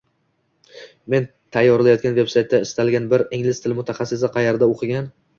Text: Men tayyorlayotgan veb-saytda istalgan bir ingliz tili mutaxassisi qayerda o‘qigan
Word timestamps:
Men 1.13 1.25
tayyorlayotgan 1.57 2.15
veb-saytda 2.19 2.59
istalgan 2.67 3.05
bir 3.11 3.23
ingliz 3.39 3.61
tili 3.67 3.77
mutaxassisi 3.81 4.31
qayerda 4.39 4.71
o‘qigan 4.73 5.11